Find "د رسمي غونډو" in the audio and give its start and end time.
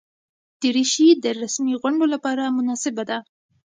1.23-2.05